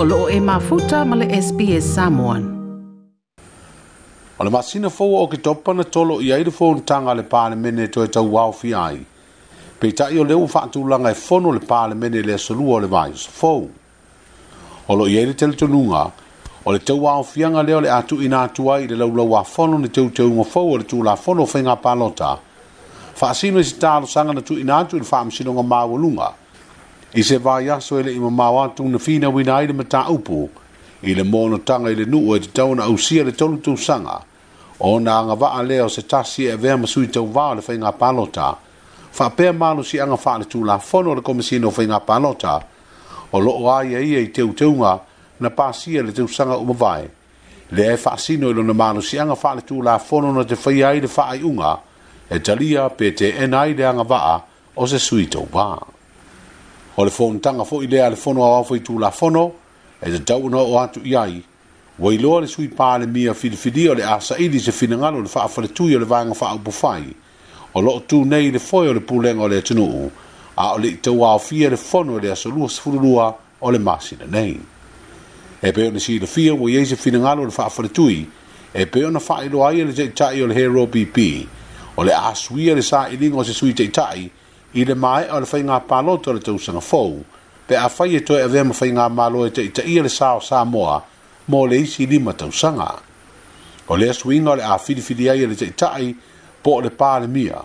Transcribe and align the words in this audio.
O 0.00 0.04
loo 0.04 0.28
e 0.30 0.38
mafuta 0.38 1.04
ma 1.04 1.16
le 1.16 1.26
SPS 1.42 1.82
Samoan. 1.82 2.44
O 4.38 4.44
le 4.44 4.50
masina 4.56 4.86
fōua 4.96 5.18
o 5.22 5.26
ki 5.32 5.38
topa 5.42 5.74
na 5.74 5.82
tolo 5.82 6.20
i 6.22 6.28
aile 6.30 6.52
fōntanga 6.54 7.16
le 7.18 7.24
pālemene 7.32 7.88
toi 7.90 8.06
tau 8.06 8.30
wau 8.36 8.52
fi 8.54 8.70
ai. 8.82 9.00
Pei 9.80 9.90
tai 9.92 10.16
o 10.18 10.22
leo 10.22 10.46
langa 10.86 11.10
e 11.10 11.14
fono 11.14 11.50
le 11.50 11.58
mene 11.96 12.22
le 12.22 12.32
asolua 12.34 12.76
o 12.76 12.78
le 12.78 12.86
vai 12.86 13.12
sa 13.16 13.28
fōu. 13.40 13.68
O 14.86 14.94
lo 14.94 15.06
i 15.08 15.16
aile 15.18 15.34
tele 15.34 15.56
tonunga, 15.56 16.12
o 16.64 16.70
le 16.70 16.78
tau 16.78 17.00
wau 17.00 17.24
fianga 17.24 17.62
leo 17.66 17.80
le 17.80 17.88
atu 17.90 18.22
ina 18.22 18.42
atua 18.46 18.78
i 18.78 18.86
le 18.86 18.94
laulau 18.94 19.34
a 19.34 19.42
fono 19.42 19.78
ni 19.78 19.88
tau 19.90 20.10
tau 20.12 20.30
ngā 20.30 20.46
fōu 20.46 20.74
o 20.74 20.76
le 20.76 20.84
tūla 20.86 21.16
fono 21.18 21.42
whenga 21.44 21.74
pālota. 21.82 22.36
Whaasino 23.20 23.58
i 23.58 23.64
si 23.64 23.74
tālo 23.78 24.06
sanga 24.06 24.32
na 24.32 24.42
tu 24.42 24.54
ina 24.60 24.78
atu 24.78 24.94
i 24.94 25.00
le 25.00 25.04
whaamsino 25.10 25.58
ngā 25.58 25.66
māwalunga. 25.66 26.14
Whaasino 26.14 26.46
i 27.14 27.22
se 27.22 27.38
vai 27.44 27.68
aso 27.70 27.98
ele 27.98 28.12
i 28.12 28.18
mamau 28.20 28.62
atu 28.62 28.88
na 28.88 28.98
fina 28.98 29.28
wina 29.28 29.56
aile 29.56 29.72
ma 29.72 29.84
ta 29.84 30.04
upu 30.10 30.50
i 31.02 31.14
le 31.14 31.22
mōna 31.22 31.64
tanga 31.64 31.90
i 31.90 31.94
le 31.94 32.04
nuu 32.04 32.34
e 32.36 32.40
te 32.40 32.48
tau 32.52 32.74
na 32.74 32.84
ausia 32.84 33.24
le 33.24 33.32
tolu 33.32 33.56
tu 33.60 33.76
sanga 33.76 34.20
o 34.78 34.98
na 35.00 35.16
anga 35.18 35.34
vaa 35.34 35.62
leo 35.62 35.88
se 35.88 36.02
tasi 36.06 36.44
e 36.46 36.56
vea 36.56 36.76
masui 36.76 37.08
tau 37.08 37.26
vaa 37.32 37.54
le 37.54 37.62
whainga 37.66 37.92
palota 37.92 38.56
fa 39.10 39.30
pea 39.30 39.52
malu 39.52 39.82
si 39.84 39.98
anga 40.00 40.16
faa 40.16 40.38
le 40.38 40.44
tū 40.44 40.64
la 40.64 40.78
fono 40.78 41.14
le 41.14 41.20
komisino 41.22 41.70
whainga 41.76 42.00
palota 42.00 42.60
o 43.32 43.38
loo 43.40 43.70
ai 43.72 43.94
e 43.94 44.04
ia 44.04 44.20
i 44.20 44.28
teu 44.28 44.52
teunga 44.54 45.00
na 45.40 45.50
pasia 45.50 46.02
le 46.02 46.12
tu 46.12 46.28
sanga 46.28 46.56
umavai 46.60 47.08
le 47.70 47.92
e 47.92 47.96
faa 47.96 48.16
sino 48.18 48.50
ilo 48.50 48.62
na 48.62 48.72
malu 48.74 49.00
si 49.00 49.16
anga 49.18 49.34
faa 49.34 49.54
le 49.54 49.62
tū 49.64 49.80
la 49.82 49.98
fono 49.98 50.32
na 50.32 50.44
te 50.44 50.54
whai 50.62 50.82
ai 50.84 51.00
le 51.00 51.08
faa 51.08 51.32
i 51.34 51.40
unga 51.42 51.78
e 52.28 52.36
talia 52.40 52.90
pe 52.90 53.14
te 53.14 53.32
enai 53.32 53.72
le 53.74 53.86
anga 53.86 54.04
vaa 54.04 54.40
o 54.74 54.86
se 54.86 54.98
sui 54.98 55.26
tau 55.26 55.48
vaa 55.50 55.96
o 56.98 57.04
le 57.04 57.10
fonotaga 57.10 57.62
foʻi 57.62 57.88
lea 57.90 58.00
a 58.06 58.10
le 58.10 58.16
fono 58.16 58.42
aoa 58.42 58.64
foi 58.64 58.80
tulafono 58.80 59.52
e 60.02 60.10
tatau 60.10 60.46
ona 60.46 60.58
o 60.58 60.78
atu 60.80 61.00
i 61.06 61.14
ai 61.16 61.40
ua 61.98 62.12
iloa 62.14 62.40
le 62.40 62.46
sui 62.46 62.66
palemia 62.68 63.34
filifilia 63.34 63.92
o 63.92 63.94
le 63.94 64.02
a 64.02 64.18
saʻili 64.18 64.58
se 64.60 64.72
finagalo 64.72 65.18
o 65.18 65.22
le 65.22 65.28
faafaletui 65.30 65.94
o 65.96 65.98
le 65.98 66.04
vaega 66.04 66.34
faaupu 66.34 66.72
fai 66.74 67.06
o 67.74 67.80
loo 67.80 68.00
tunei 68.02 68.50
le 68.50 68.58
foe 68.58 68.88
o 68.88 68.92
le 68.94 69.00
pulega 69.00 69.38
o 69.42 69.46
le 69.48 69.58
atunuu 69.62 70.10
a 70.56 70.72
o 70.74 70.78
leʻi 70.78 70.98
tauaofia 70.98 71.70
le 71.70 71.76
fono 71.76 72.18
i 72.18 72.20
le 72.20 72.30
asolua 72.34 72.68
sefululua 72.68 73.30
o 73.62 73.70
le 73.70 73.78
masina 73.78 74.26
nei 74.26 74.58
e 75.62 75.70
pei 75.72 75.86
ona 75.88 76.00
silafia 76.00 76.54
ua 76.54 76.68
iai 76.70 76.84
se 76.86 76.96
finagalo 76.96 77.42
o 77.42 77.44
le 77.46 77.50
faafaletui 77.54 78.26
e 78.74 78.86
pei 78.86 79.04
ona 79.04 79.20
faailoa 79.20 79.68
ai 79.70 79.86
le 79.86 79.92
taʻitaʻi 79.94 80.42
o 80.42 80.46
le 80.50 80.54
hero 80.54 80.86
pp 80.86 81.46
o 81.96 82.02
le 82.04 82.10
a 82.10 82.34
suia 82.34 82.74
le 82.74 82.82
saʻiliga 82.82 83.38
o 83.38 83.44
se 83.44 83.52
sui 83.54 83.70
taʻitaʻi 83.70 83.92
ta 83.92 84.30
i 84.72 84.84
le 84.84 84.94
mai 84.94 85.24
o 85.30 85.38
le 85.40 85.46
whainga 85.50 85.78
pāloto 85.88 86.32
le 86.34 86.40
tausanga 86.44 86.80
fōu, 86.82 87.22
pe 87.66 87.76
a 87.76 87.88
whai 87.88 88.16
e 88.16 88.20
toi 88.22 88.42
awe 88.44 88.62
ma 88.64 88.74
whainga 88.80 89.08
mālo 89.08 89.46
e 89.46 89.50
te 89.50 89.62
ita 89.64 89.82
i 89.82 89.96
le 90.02 90.10
sāo 90.12 90.42
sā 90.44 90.60
moa, 90.68 90.98
mō 91.48 91.62
le 91.68 91.78
isi 91.84 92.04
lima 92.06 92.34
tausanga. 92.36 92.88
O 93.88 93.96
le 93.96 94.10
aswinga 94.10 94.52
o 94.52 94.56
le 94.56 94.62
a 94.64 94.76
whiriwhiri 94.76 95.30
ai 95.30 95.46
le 95.46 95.56
te 95.56 95.70
itai, 95.72 96.10
po 96.62 96.74
o 96.78 96.82
le 96.84 96.90
pā 96.92 97.14
le 97.20 97.28
mia, 97.28 97.62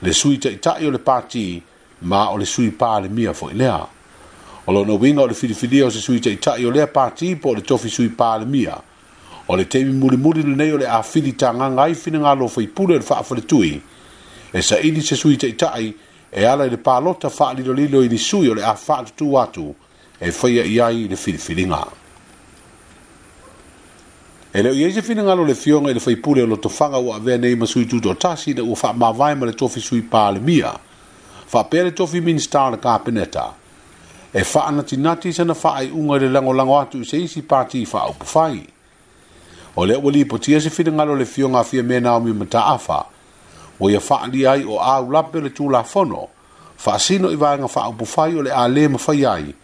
le 0.00 0.12
sui 0.12 0.38
te 0.38 0.54
itai 0.56 0.86
o 0.86 0.90
le 0.90 0.98
pāti, 0.98 1.60
ma 2.08 2.30
o 2.32 2.38
le 2.40 2.46
sui 2.46 2.70
pā 2.72 2.94
le 3.02 3.10
mia 3.12 3.32
fōi 3.32 3.52
lea. 3.52 3.82
O 4.66 4.72
lo 4.72 4.84
no 4.84 4.94
winga 4.96 5.22
o 5.22 5.28
le 5.28 5.36
whiriwhiri 5.36 5.84
o 5.84 5.90
se 5.90 6.00
sui 6.00 6.20
te 6.24 6.32
itai 6.32 6.64
o 6.64 6.70
le 6.72 6.86
pāti, 6.88 7.34
po 7.36 7.52
o 7.52 7.54
le 7.54 7.60
tofi 7.62 7.90
sui 7.92 8.08
pā 8.16 8.38
le 8.40 8.46
mia, 8.46 8.80
o 9.46 9.54
le 9.56 9.68
teimi 9.68 9.92
muri 9.92 10.16
muri 10.16 10.42
le 10.42 10.56
nei 10.56 10.72
o 10.72 10.80
le 10.80 10.88
a 10.88 11.02
whiri 11.04 11.36
tā 11.36 11.52
ngā 11.54 11.68
ngai 11.76 11.92
whina 12.00 12.24
ngā 12.24 12.32
lo 12.40 12.48
whai 12.48 12.64
pūre 12.72 12.96
le 12.96 13.04
whaafare 13.04 13.44
tui, 13.44 13.76
e 14.50 14.62
sa 14.62 14.80
ini 14.80 15.02
se 15.04 15.14
sui 15.16 15.36
te 15.36 15.52
itai, 15.52 15.92
e 16.32 16.44
ala 16.44 16.66
i 16.66 16.70
le 16.70 16.76
pālota 16.78 17.30
fa'alilolilo 17.30 18.02
i 18.04 18.08
nisui 18.08 18.48
o 18.50 18.54
le 18.54 18.62
a 18.64 18.74
fa'atutū 18.74 19.36
atu 19.40 19.68
e 20.20 20.32
faia 20.32 20.64
i 20.64 20.78
ai 20.80 21.04
i 21.04 21.08
le 21.08 21.16
filifiliga 21.16 21.84
e 24.52 24.62
leʻu 24.62 24.74
i 24.80 24.84
ai 24.88 24.92
se 24.92 25.02
finagalo 25.02 25.44
le 25.44 25.54
fioga 25.54 25.90
i 25.90 25.94
le 25.94 26.00
faipule 26.00 26.42
o 26.42 26.46
lotofaga 26.46 26.98
ua 26.98 27.16
avea 27.16 27.36
nei 27.38 27.54
ma 27.54 27.66
sui 27.66 27.86
tutoatasi 27.86 28.54
na 28.54 28.62
ua 28.64 28.74
fa'amāvae 28.76 29.36
ma 29.36 29.46
le 29.46 29.52
tofi 29.52 29.80
sui 29.80 30.02
palemia 30.02 30.72
fa'apea 31.46 31.84
le 31.84 31.92
tofi 31.92 32.20
minista 32.20 32.64
o 32.64 32.70
le 32.70 32.78
kapeneta 32.78 33.52
e 34.32 34.42
fa'anatinati 34.44 35.32
sana 35.32 35.54
fa'aiʻuga 35.54 36.16
i 36.16 36.20
le 36.24 36.28
lagolago 36.30 36.78
atu 36.80 37.00
i 37.02 37.06
se 37.06 37.16
isi 37.22 37.42
pati 37.42 37.80
i 37.84 37.86
fa'aupufai 37.86 38.62
o 39.76 39.84
lea 39.86 39.98
ua 39.98 40.10
lipotia 40.10 40.58
se 40.60 40.70
lo 40.82 41.14
le 41.16 41.24
fioga 41.24 41.58
afia 41.60 41.82
me 41.84 42.00
naomi 42.00 42.32
mataafa 42.32 43.14
o 43.80 43.90
ia 43.90 44.00
faali 44.00 44.46
ai 44.46 44.64
o 44.64 44.78
au 44.78 45.10
lape 45.12 45.40
le 45.40 45.50
tula 45.50 45.82
fono, 45.84 46.28
faasino 46.76 47.30
i 47.30 47.36
vanga 47.36 47.68
faa 47.68 47.88
upu 47.88 48.04
fai 48.06 48.34
o 48.38 48.42
le 48.42 48.50
a 48.50 48.66
le 48.68 48.88
mawhai 48.88 49.24
ai, 49.26 49.54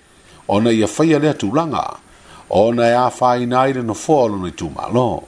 o 0.48 0.60
na 0.60 0.70
ia 0.72 0.86
fai 0.86 1.14
alea 1.14 1.32
tūlanga, 1.34 1.86
o 2.50 2.72
na 2.72 2.88
ia 2.88 3.10
fai 3.10 3.46
nai 3.46 3.72
le 3.72 3.82
no 3.82 3.94
fua 3.94 4.24
olo 4.28 4.36
ni 4.38 4.50
tūma 4.50 4.92
lo. 4.94 5.22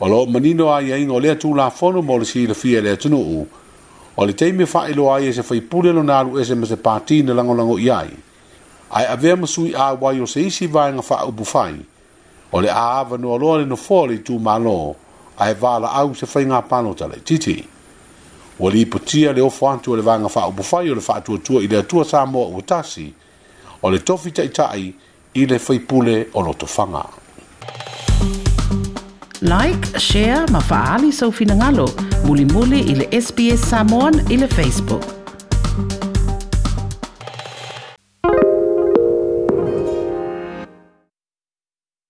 O 0.00 0.08
lo 0.08 0.26
manino 0.26 0.70
ai 0.74 0.92
ainga 0.92 1.14
o 1.14 1.18
lea 1.20 1.34
tūla 1.34 1.70
fono 1.72 2.02
mo 2.02 2.18
le 2.18 2.24
sila 2.24 2.54
fia 2.54 2.82
lea 2.82 2.96
tunu 2.96 3.16
u, 3.18 3.46
o 4.16 4.26
le 4.26 4.32
teime 4.32 4.66
fai 4.66 4.94
lo 4.94 5.08
ai 5.14 5.28
e 5.28 5.32
se 5.32 5.42
fai 5.42 5.60
pule 5.60 5.92
lo 5.92 6.02
nalu 6.02 6.38
e 6.40 6.44
se 6.44 6.54
me 6.54 6.66
se 6.66 6.76
pati 6.76 7.22
na 7.22 7.34
lango 7.34 7.54
lango 7.54 7.78
i 7.78 7.90
ai, 7.90 8.12
ai 8.90 9.04
avea 9.06 9.36
masui 9.36 9.74
a 9.74 9.92
wai 10.00 10.20
o 10.20 10.26
se 10.26 10.40
isi 10.46 10.66
vanga 10.66 11.02
faa 11.02 11.24
upu 11.26 11.44
fai, 11.44 11.80
o 12.52 12.60
le 12.60 12.68
a 12.70 13.00
ava 13.00 13.16
no 13.16 13.34
alo 13.34 13.56
le 13.58 13.64
no 13.66 13.76
fua 13.76 14.06
le 14.06 14.18
tūma 14.22 14.58
loo, 14.62 14.94
ai 15.38 15.54
vala 15.54 15.90
au 15.92 16.14
se 16.14 16.26
fai 16.26 16.44
ngā 16.48 16.60
pano 16.68 16.94
tale, 16.96 17.18
titi. 17.28 17.56
Wa 18.58 18.70
li 18.72 18.80
ipotia 18.86 19.32
le 19.36 19.42
ofo 19.44 19.68
antu 19.70 19.96
le 19.96 20.02
vanga 20.02 20.30
wha 20.34 20.46
upofai 20.48 20.90
o 20.90 20.94
le 20.96 21.02
wha 21.08 21.16
atua 21.16 21.38
tua 21.38 21.62
i 21.62 21.68
le 21.68 21.76
atua 21.78 22.04
sa 22.04 22.24
moa 22.26 22.46
o 22.56 22.60
tasi, 22.62 23.10
o 23.82 23.90
le 23.90 23.98
tofi 23.98 24.32
tai 24.32 24.48
tai 24.48 24.92
i 25.36 25.46
le 25.46 25.58
fai 25.58 25.80
pule 25.80 26.26
o 26.32 26.40
lo 26.42 26.54
tofanga. 26.54 27.04
Like, 29.42 29.98
share, 30.00 30.46
mafaali 30.48 31.12
sa 31.12 31.18
so 31.26 31.28
ufina 31.28 31.56
ngalo, 31.56 31.86
muli 32.24 32.44
muli 32.44 32.80
i 32.80 32.94
le 32.96 33.06
SBS 33.20 33.68
Samoan 33.68 34.20
i 34.32 34.38
Facebook. 34.48 35.15